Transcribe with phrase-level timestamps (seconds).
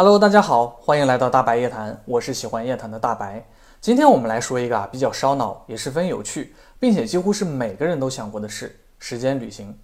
[0.00, 3.44] Hello，大家好，欢迎来到大白夜谈，我是喜欢夜谈的大白。
[3.80, 9.76] 今天我们来说一个啊比较烧脑，也十分有趣，并且几乎是每个人都想过的事——时间旅行。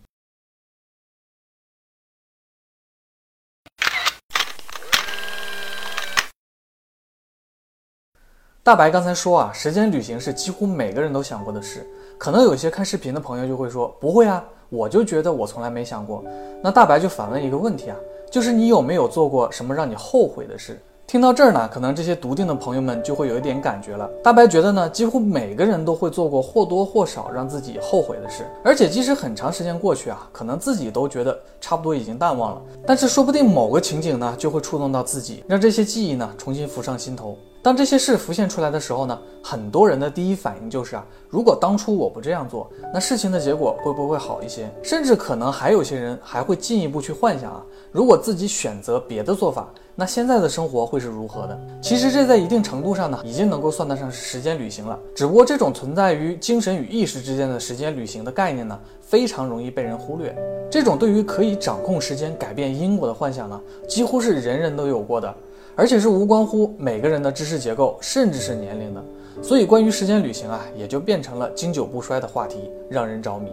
[8.63, 11.85] 大白刚才说啊，时间旅行是几乎每个人都想过的事。
[12.17, 16.25] 可能有些看视频的朋友就会说，不会啊，我就觉得我从来没想过。
[16.63, 17.97] 那大白就反问一个问题啊，
[18.31, 20.81] 就是你有没有做过什么让你后悔的事？
[21.07, 24.11] 听到这儿呢，可能这些笃定的朋友们就会有一点感觉了。
[24.23, 37.37] 大白觉得呢，几乎每个人都会做过或多或少让自己后悔的事，而且即使很长时间过去啊，可能自己都觉得差不多已经淡忘了，但是说不定某个情景呢，就会触动到自己，让这些记忆呢重新浮上心头。
[37.65, 44.71] 当这些事浮现出来的时候呢，很多人的第一反应就是啊，如果当初我不这样做，那事情的结果会不会好一些？
[44.83, 51.59] 甚至可能还有些人还会进一步去幻想啊，如果自己选择别的做法，那现在的生活会是如何的？
[51.81, 54.99] 其实这在一定程度上呢，已经能够算得上是时间旅行了。
[55.15, 60.37] 只不过这种存在于精神与意识之间的时间旅行的概念呢，非常容易被人忽略。
[60.71, 63.59] 这种对于可以掌控时间、改变因果的幻想呢，
[63.89, 65.35] 几乎是人人都有过的。
[65.77, 69.05] 而且是无关乎每个人的知识结构，甚至是年龄的，
[69.43, 73.51] 所以关于时间旅行啊，也就变成了经久不衰的话题，让人着迷。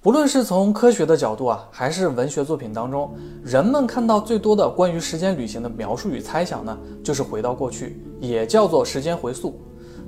[0.00, 9.60] 不论是从科学的角度啊，还是文学作品当中，人们看到最多的关于时间旅行的描述与猜想呢，就是回到过去，也叫做时间回溯。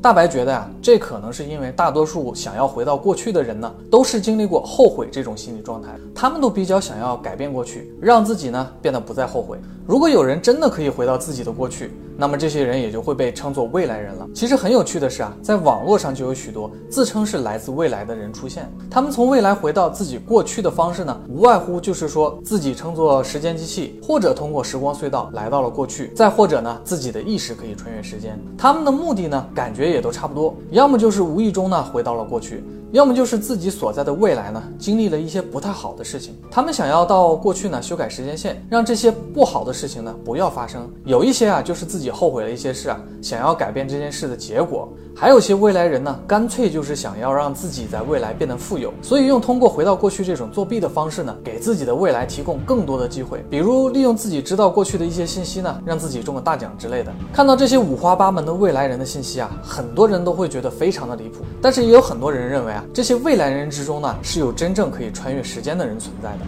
[0.02, 9.58] 大白觉得呀，这可能是因为大多数想要回到过去的人呢，都是经历过后悔这种心理状态，他们都比较想要改变过去，让自己呢变得不再后悔。
[9.84, 14.28] 如果有人真的可以回到自己的过去，那么这些人也就会被称作未来人了。
[14.32, 28.38] 其实很有趣的是啊，在网络上就有许多自称是来自未来的人出现，他们从未来回到自己过去的方式呢，无外乎就是说自己称作时间机器，或者通过时光隧道来到了过去，再或者呢，自己的意识可以穿越时间。
[28.56, 32.62] 他们的目的呢，感觉也都差不多，要么就是无意中呢回到了过去。
[32.92, 40.90] 要么就是自己所在的未来呢，经历了一些不太好的事情，他们想要到过去呢修改时间线，让这些不好的事情呢不要发生。
[41.04, 44.88] 有一些啊，就是自己后悔了一些事啊，想要改变这件事的结果。
[45.14, 57.12] 还有些未来人呢，干脆就是想要让自己在未来变得富有，所以用通过回到过去这种作弊的方式呢，给自己的未来提供更多的机会，比如利用自己知道过去的一些信息呢，让自己中个大奖之类的。
[57.30, 66.38] 看到这些五花八门的未来人的信息啊，很多人都会觉得非常的离谱，但是也有很多人认为啊，这些未来人之中呢，是有真正可以穿越时间的人存在的。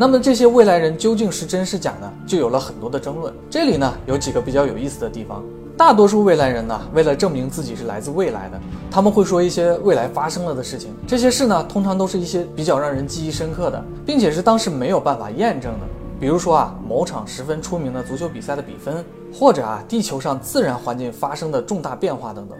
[0.00, 2.08] 那么这些未来人究竟是真是假呢？
[2.24, 3.34] 就有了很多的争论。
[3.50, 5.42] 这里呢，有几个比较有意思的地方。
[5.76, 8.60] 大多数未来人呢，为了证明自己是来自未来的，
[8.92, 10.94] 他们会说一些未来发生了的事情。
[11.04, 15.86] 这些事呢，通常都是一些比较让人记忆深刻的，并且是当时没有办法验证的。
[16.20, 19.04] 比如说啊，某场十分出名的足球比赛的比分，
[19.34, 22.56] 或者啊，地球上自然环境发生的重大变化等等。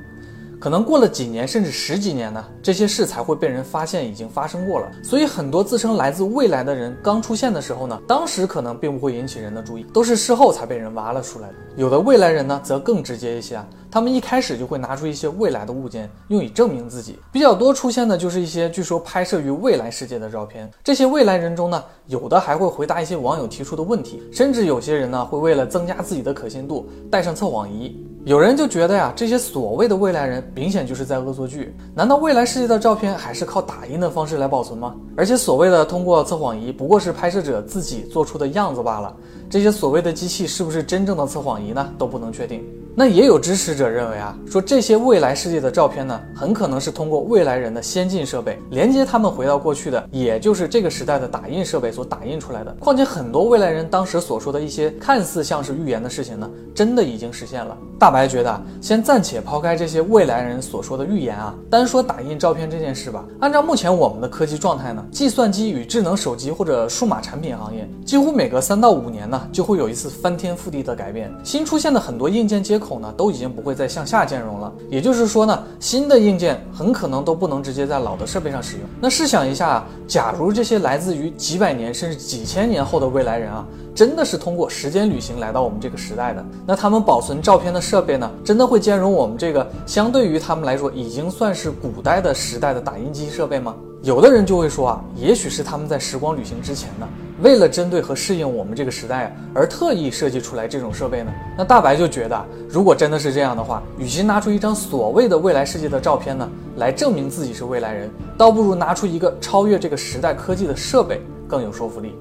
[0.60, 4.90] 可能过了几年，甚至十几年呢，这些事才会被人发现已经发生过了。
[5.04, 11.54] 所以很多自称来自未来的人刚出现的时候呢，当时可能并不会引起人的注意，都是事后才被人挖了出来的。
[11.76, 17.20] 有的未来人呢，则更直接一些啊，他们一开始就会拿出一些未来的物件，用以证明自己。
[17.30, 20.68] 比较多出现的就是一些据说拍摄于未来世界的照片。
[20.82, 28.04] 这些未来人中呢，有的还会回答一些网友提出的问题，甚至有些人呢，会为了增加自己的可信度，带上测谎仪。
[28.24, 31.74] 有人就觉得呀，这些所谓的未来人明显就是在恶作剧。
[31.94, 34.94] 难道未来世界的照片还是靠打印的方式来保存吗？
[35.16, 39.14] 而且所谓的通过测谎仪，不过是拍摄者自己做出的样子罢了。
[39.48, 41.88] 这些所谓的机器是不是真正的测谎仪呢？
[41.96, 42.62] 都不能确定。
[42.94, 52.72] 那也有支持者认为啊，说这些未来世界的照片呢，很可能是通过未来人的先进设备连接他们回到过去的，也就是这个时代的打印设备所打印出来的。
[52.80, 57.76] 况且很多未来人当时所说的一些看似像是预言的事情呢，真的已经实现了。
[58.00, 63.22] 大大白觉得，先暂且抛开这些未来人所说的预言啊，单说打印照片这件事吧。
[63.38, 71.30] 按照目前我们的科技状态呢，计算机与智能手机或者数码产品行业，几乎每隔三到五年呢，就会有一次翻天覆地的改变。
[71.44, 72.78] 新出现的很多硬件接。
[72.78, 78.86] 口呢都已经不会再向下兼容了，也就是说呢，新的硬件很可能都不能直接在老的设备上使用。
[79.00, 83.66] 那试想一下，假如这些来自于几百年甚至几千年后的未来人啊，
[83.96, 93.74] 真的是通过时间旅行来到我们这个时代的，那他们保存照片的设设备呢，真的会兼容我们这个相对于他们来说已经算是古代的时代的打印机设备吗？
[94.02, 97.08] 有的人就会说啊，也许是他们在时光旅行之前呢。
[97.42, 101.32] 为了针对和适应我们这个时代而特意设计出来这种设备呢？
[101.56, 112.14] 那大白就觉得，如果真的是这样的话，与其拿出一张所谓的未来世界的照片呢，来证明自己是未来人，倒不如拿出一个超越这个时代科技的设备，更有说服力。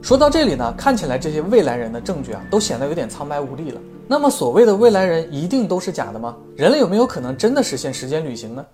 [0.00, 3.80] 说到这里呢，看起来这些未来人的证据啊，都显得有点苍白无力了。
[4.08, 6.36] 那么所谓的未来人一定都是假的吗？
[6.56, 8.64] 人类有没有可能真的实现时间旅行呢？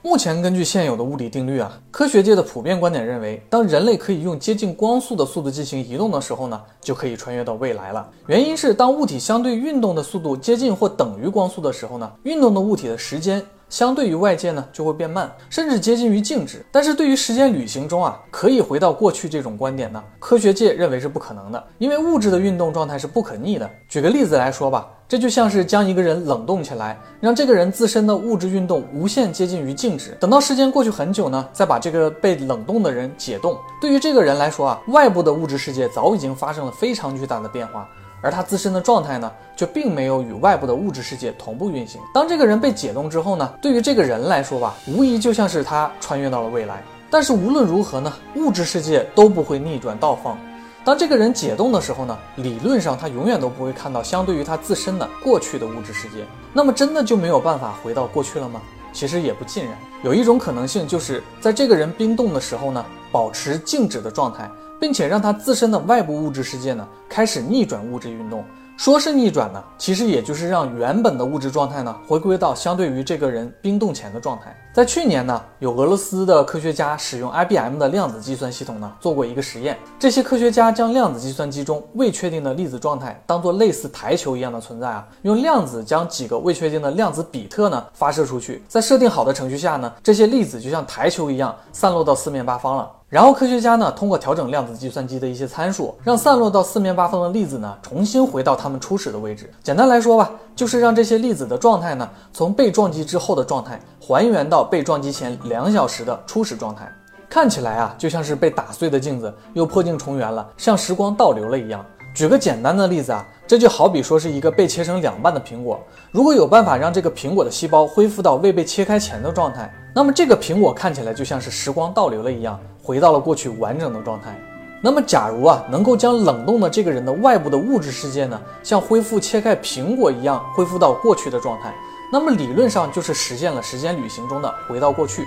[0.00, 8.10] 目前根据现有的物理定律啊，科学界的普遍观点认为，当人类可以用接近光速的速度进行移动的时候呢，就可以穿越到未来了。
[8.26, 13.44] 原因是当物体相对运动的速度接近或等于光速的时候呢，运动的物体的时间。
[13.68, 16.64] 相对于外界呢，就会变慢，甚至接近于静止。
[16.72, 23.70] 但是对于时间旅行中啊，可以回到过去这种观点呢，科学界认为是不可能的，因为物质的运动状态是不可逆的。
[23.88, 33.58] 举个例子来说吧，这就像是将一个人冷冻起来，让这个人自身的物质运动无限接近于静止，等到时间过去很久呢，再把这个被冷冻的人解冻。
[33.80, 37.88] 对于这个人来说啊，外部的物质世界早已经发生了非常巨大的变化。
[38.20, 42.00] 而他自身的状态呢，却并没有与外部的物质世界同步运行。
[42.12, 46.82] 当这个人被解冻之后呢，对于这个人来说吧，无疑就像是他穿越到了未来。
[47.10, 50.38] 但是无论如何呢，物质世界都不会逆转倒放。
[50.84, 56.24] 当这个人解冻的时候呢，理论上他永远都不会看到相对于他自身的过去的物质世界。
[56.52, 58.60] 那么真的就没有办法回到过去了吗？
[58.92, 59.76] 其实也不尽然。
[60.02, 64.50] 有一种可能性，就是在这个人冰冻的时候呢，保持静止的状态。
[64.80, 68.44] 并且让它自身的外部物质世界呢开始逆转物质运动。
[68.76, 74.56] 说是逆转呢，其实也就是让原本的物质状态呢回归到相对于这个人冰冻前的状态。
[74.72, 79.76] 在去年呢，有俄罗斯的科学家使用 IBM 的量子计算系统呢做过一个实验。
[79.98, 92.88] 这些科学家将量子计算机中未确定的粒子状态当做类似台球一样的存在啊，用量子将几个未确定的量子比特呢发射出去，在设定好的程序下呢，这些粒子就像台球一样散落到四面八方了。
[93.10, 99.50] 然后科学家呢，通过调整量子计算机的一些参数，让散落到四面八方的粒子呢，重新回到它们初始的位置。
[99.62, 106.86] 简单来说吧，就是让这些粒子的状态呢，从被撞击之后的状态还原到被撞击前两小时的初始状态。
[107.30, 111.82] 看起来啊，就像是被打碎的镜子又破镜重圆了，像时光倒流了一样。
[112.14, 115.80] 举个简单的例子啊，这就好比说是一个被切成两半的苹果，
[116.10, 124.32] 如果有办法让这个苹果的细胞恢复到未被切开前的状态，那么这个苹果看起来就像是时光倒流了一样，回到了过去完整的状态。
[124.80, 131.74] 那么假如啊，能够将冷冻的这个人的外部的物质世界呢，像恢复切开苹果一样恢复到过去的状态，
[132.12, 135.26] 那么理论上就是实现了时间旅行中的回到过去。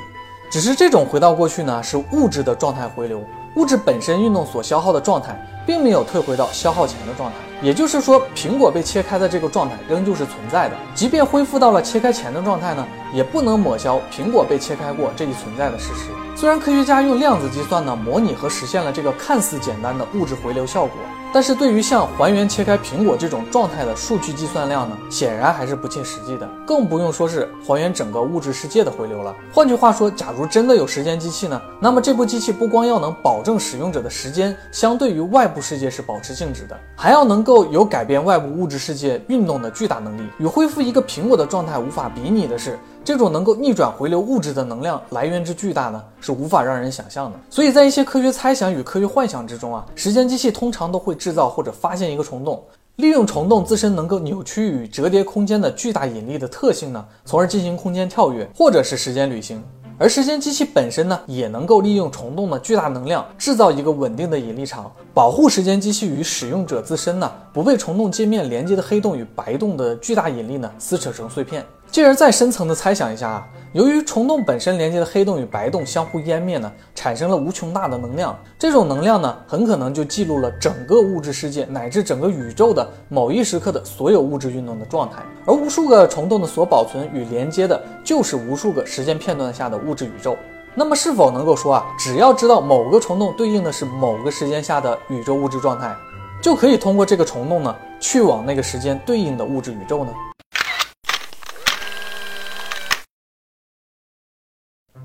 [0.49, 3.21] 只是这种回到过去呢，是物质的状态回流，
[3.57, 5.37] 物质本身运动所消耗的状态。
[5.63, 10.75] 并没有退回到消耗前的状态，也就是说，苹果被切开的这个状态仍旧是存在的。
[10.95, 16.09] 即便恢复到了切开前的状态呢，也不能抹消苹果被切开过这一存在的事实。
[16.35, 20.93] 虽然科学家用量子计算呢模拟和实现了这个看似简单的物质回流效果。
[21.33, 29.33] 但是对于像还原切开苹果这种状态的数据计算量呢，显然还是不切实际的，更不用说是还原整个物质世界的回流了。
[29.53, 40.21] 换句话说，假如真的有时间机器呢，那么这部机器不光要能保证使用者的时间相对于外部世界是保持静止的，还要能够有改变外部物质世界运动的巨大能力。
[40.39, 42.77] 与恢复一个苹果的状态无法比拟的是。
[43.03, 47.39] 这种能够逆转回流物质的能量来源之巨大呢，是无法让人想象的。
[47.49, 52.63] 所以在一些科学猜想与科学幻想之中啊，时间机器通常都会制造或者发现一个虫洞，
[52.97, 59.63] 利用虫洞自身能够扭曲与折叠空间的巨大引力的特性呢，从而进行空间跳跃或者是时间旅行。
[60.01, 71.63] 而时间机器本身呢，也能够利用虫洞的巨大能量制造一个稳定的引力场，保护时间机器与使用者自身呢，不被虫洞界面连接的黑洞与白洞的巨大引力呢撕扯成碎片。
[71.91, 78.37] 进而再深层的猜想一下啊，由于虫洞本身连接的黑洞与白洞相互湮灭呢，产生了无穷大的能量。
[78.59, 85.23] 这种能量呢，很可能就记录了整个物质世界乃至整个宇宙的某一时刻的所有物质运动的状态。
[85.45, 90.35] 而无数个虫洞的所保存与连接的，就是无数个时间片段下的物质宇宙。
[90.75, 95.95] 那么，是否能够说啊，只要知道某个虫洞对应的是某个时间下的宇宙物质状态，
[96.41, 100.11] 就可以通过这个虫洞呢，去往那个时间对应的物质宇宙呢？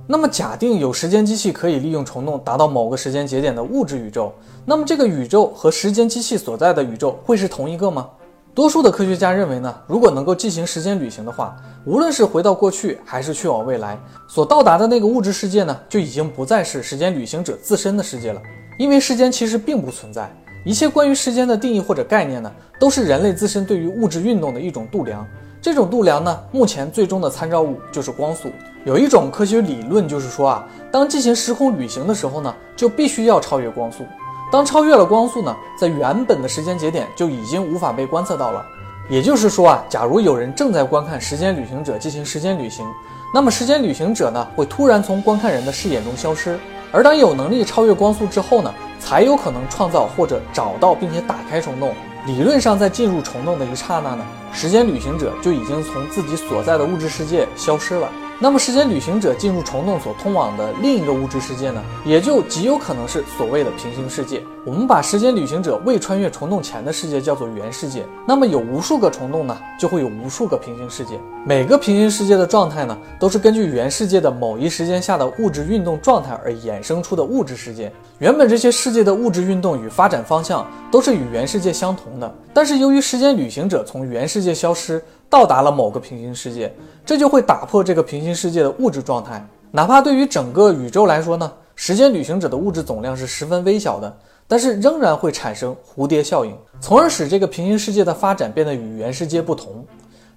[0.09, 4.33] 那么，假定有时间机器可以利用虫洞达到某个时间节点的物质宇宙，
[4.65, 8.09] 那么这个宇宙和时间机器所在的宇宙会是同一个吗？
[8.55, 13.99] 多数的科学家认为呢，如果能够进行时间旅行的话，无论是回到过去还是去往未来，
[14.29, 18.41] 所到达的那个物质世界呢，就已经不再是时间旅行者自身的世界了，
[18.79, 20.33] 因为时间其实并不存在，
[20.65, 25.27] 一切关于时间的定义或者概念呢，都是人类自身对于物质运动的一种度量。
[25.61, 28.51] 这种度量呢，目前最终的参照物就是光速。
[28.85, 34.05] 有一种科学理论就是说啊，当进行时空旅行的时候呢，就必须要超越光速。
[34.53, 38.65] 当超越了光速呢，在原本的时间节点就已经无法被观测到了。
[39.09, 42.87] 也就是说啊，假如有人正在观看时间旅行者进行时间旅行，
[43.35, 46.57] 那么时间旅行者呢会突然从观看人的视野中消失，
[46.93, 51.93] 而当有能力超越光速之后呢，才有可能创造或者找到并且打开虫洞。
[52.27, 58.11] 理论上，在进入虫洞的一刹那呢，时间旅行者就已经从自己所在的物质世界消失了。
[58.39, 64.43] 那么，时间旅行者进入虫洞所通往的另一个物质世界呢，也就极有可能是所谓的平行世界。
[64.67, 68.05] 我们把时间旅行者未穿越虫洞前的世界叫做原世界。
[68.29, 71.19] 那么，有无数个虫洞呢，就会有无数个平行世界。
[71.47, 77.91] 每个平行世界的状态呢，都是根据原世界的某一时间下的物质运动状态而衍生出的物质世界。
[78.19, 85.03] 原本这些世界的物质运动与发展方向都是与原世界相同的，但是由于时间旅行者从原世界消失。
[85.37, 86.75] 到达了某个平行世界，
[87.05, 89.47] 这就会打破这个平行世界的物质状态。
[89.71, 94.17] 哪怕对于整个宇宙来说呢，时间旅行者的物质总量是十分微小的，
[94.49, 99.85] 但是仍然会产生蝴蝶效应，从而使这个平行世界的发展变得与原世界不同。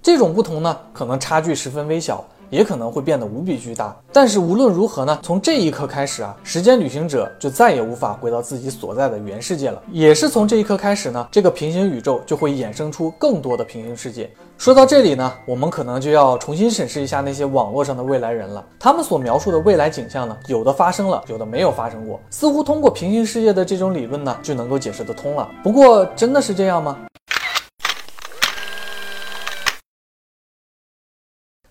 [0.02, 2.22] 这种不同呢，可能差距十分微小。
[2.50, 5.18] 也可能会变得无比巨大，但是无论如何呢？
[5.22, 9.80] 从这一刻开始啊，时间旅行者就再也无法回到自己所在的原世界了。
[9.90, 14.28] 也是从这一刻开始呢，这个平行宇宙就会衍生出更多的平行世界。
[14.58, 18.62] 说到这里呢，我们可能就要重新审视一下那些网络上的未来人了。
[18.78, 22.20] 他们所描述的未来景象呢，有的发生了，有的没有发生过。
[22.30, 25.48] 似乎通过平行世界的这种理论呢，就能够解释得通了。
[25.62, 26.98] 不过，真的是这样吗？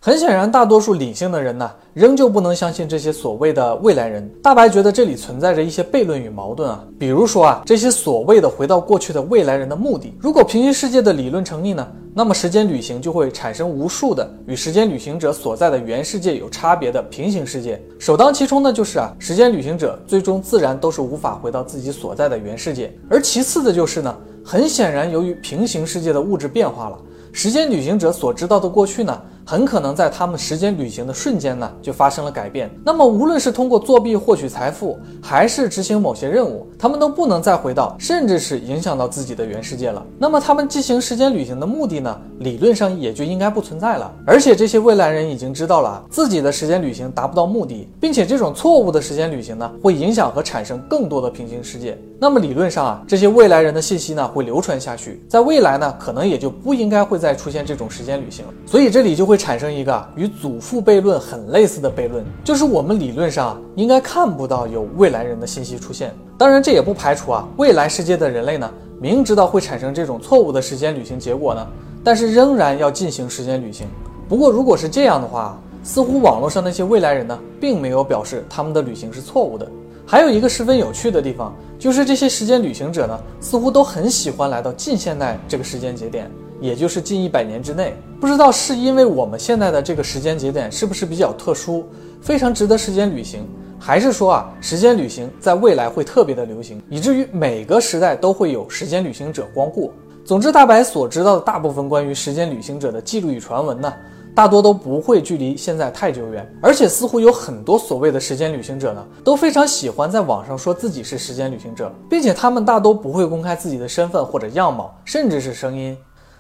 [0.02, 4.26] 很显然，大多数理性的人呢，仍旧不能相信这些所谓的未来人。
[4.42, 17.78] 大白觉得这里存在着一些悖论与矛盾啊，比如说啊，这些所谓的回到过去的未来人的目的，如果平行世界的理论成立呢，那么时间旅行就会产生无数的与时间旅行者所在的原世界有差别的平行世界。
[18.00, 22.90] 首当其冲的就是啊，时间旅行者最终自然都是无法回到自己所在的原世界。
[23.10, 24.16] 而其次的就是呢，
[24.46, 26.98] 很显然，由于平行世界的物质变化了，
[27.34, 29.22] 时间旅行者所知道的过去呢。
[29.50, 32.70] 很可能在他们时间旅行的瞬间呢，就发生了改变。
[32.86, 40.06] 那么，无论是通过作弊获取财富，还是执行某些任务，他们都不能再回到，甚至是影响到自己的原世界了。
[40.20, 42.16] 那么，他们进行时间旅行的目的呢？
[42.42, 44.14] 理论上也就应该不存在了。
[44.24, 51.98] 而且，这些未来人已经知道了自己的时间旅行达不到目的，并且这种错误的时间旅行呢，会影响和产生更多的平行世界。
[52.20, 58.54] 那么，理论上啊，这些未来人的信息呢，会流传下去，在未来呢，可能也就不应该会再出现这种时间旅行了。
[58.68, 59.39] 所以，这里就会。
[59.40, 66.14] 产生一个与祖父悖论很类似的悖论，就是我们理论上应该看不到有未来人的信息出现。
[66.38, 68.70] 当然，这也不排除啊，未来世界的人类呢，
[69.00, 71.66] 明知道会产生这种错误的时间旅行结果呢，
[72.04, 73.88] 但是仍然要进行时间旅行。
[74.28, 79.66] 不过，如果是这样的话，似乎网络上那些未来人呢，并没有表示他们的旅行是错误的。
[80.06, 86.30] 还有一个十分有趣的地方，就是这些时间旅行者呢，似乎都很喜欢来到近现代这个时间节点。
[86.62, 91.88] 也就是近一百年之内，不知道是因为我们现在的这个时间节点是不是比较特殊，
[92.22, 93.48] 非常值得时间旅行，
[93.80, 99.92] 还是说啊，时间旅行在未来会特别的流行，以至于每个时代都会有时间旅行者光顾。
[100.26, 103.92] 总之，大白所知道的大部分关于时间旅行者的记录与传闻呢，
[104.36, 115.98] 大多都不会距离现在太久远，而且似乎有很多所谓的时间旅行者呢，都非常喜欢在网上说自己是时间旅行者，并且他们大都不会公开自己的身份或者样貌，甚至是声音。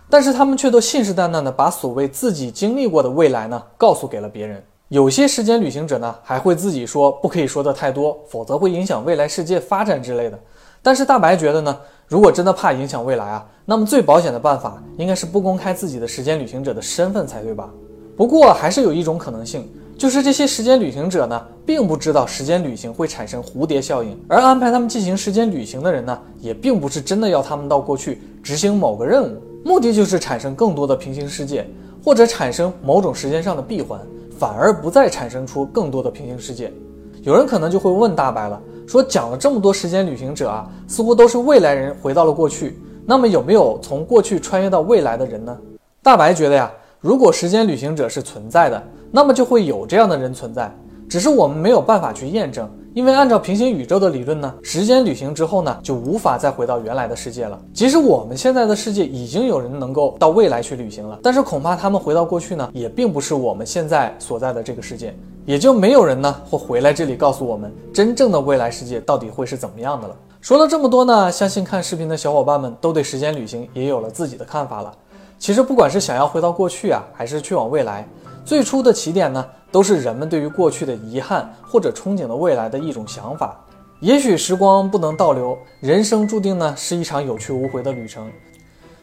[0.10, 4.62] 但是他们却都信誓旦旦地把所谓自己经历过的未来呢，告诉给了别人。
[4.88, 10.40] 有些时间旅行者呢，还会自己说不可以说的太多，否则会影响未来世界发展之类的。
[10.82, 17.70] 但是大白觉得呢，如果真的怕影响未来啊，那么最保险的办法应该是不公开自己的时间旅行者的身份才对吧？
[18.18, 29.40] 不过还是有一种可能性，就是这些时间旅行者呢，并不知道时间旅行会产生蝴蝶效应，而安排他们进行时间旅行的人呢，也并不是真的要他们到过去执行某个任务。
[29.64, 31.68] 目的就是产生更多的平行世界，
[32.04, 34.00] 或者产生某种时间上的闭环，
[34.38, 36.72] 反而不再产生出更多的平行世界。
[37.24, 45.56] 有人可能就会问大白了，说讲了这么多时间旅行者啊，似乎都是未来人回到了过去，那么有没有从过去穿越到未来的人呢？
[46.02, 50.74] 大白觉得呀，如果时间旅行者是存在的，那么就会有这样的人存在，
[51.10, 52.70] 只是我们没有办法去验证。
[53.00, 57.58] 因为按照平行宇宙的理论呢，时间旅行之后呢，就无法再回到原来的世界了。
[57.74, 65.16] 即使我们现在的世界已经有人能够到未来去旅行了，但是恐怕他们回到过去呢，也并不是我们现在所在的这个世界，
[65.46, 70.14] 也就没有人呢会回来这里告诉我们真正的未来世界到底会是怎么样的了。
[70.42, 74.94] 说了这么多呢，相信看视频的小伙伴们都对时间旅行也有了自己的看法了。
[75.38, 78.06] 其实不管是想要回到过去啊，还是去往未来。
[78.50, 83.56] 最初的起点呢，都是人们对于过去的遗憾或者憧憬的未来的一种想法。
[84.00, 88.28] 也许时光不能倒流，人生注定呢是一场有去无回的旅程。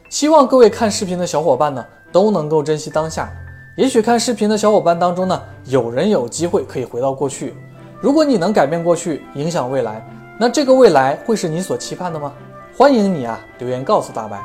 [0.09, 3.31] 希望各位看视频的小伙伴呢都能够珍惜当下。
[3.77, 7.55] 也许看视频的小伙伴当中呢，有人有机会可以回到过去。
[8.01, 10.05] 如果你能改变过去，影响未来，
[10.41, 12.33] 那这个未来会是你所期盼的吗？
[12.77, 14.43] 欢迎你啊，留言告诉大白。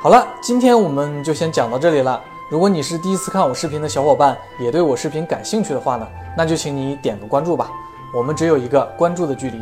[0.00, 2.20] 好了，今天我们就先讲到这里了。
[2.50, 7.70] 如果你是第一次看我视频的小伙伴，也对我视频感兴趣的话呢，那就请你点个关注吧。
[8.14, 9.60] 我们只有一个关注的距离。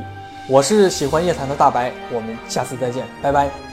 [0.48, 3.65] 我是喜欢夜谈的大白，我们下次再见，拜拜。